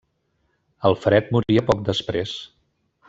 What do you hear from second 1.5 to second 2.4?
poc després.